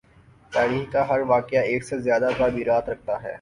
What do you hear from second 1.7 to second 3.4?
سے زیادہ تعبیرات رکھتا ہے۔